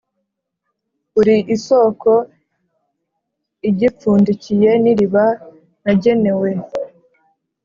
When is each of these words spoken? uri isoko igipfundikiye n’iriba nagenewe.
uri 1.19 1.35
isoko 1.55 2.11
igipfundikiye 3.69 4.69
n’iriba 4.83 5.25
nagenewe. 5.83 6.49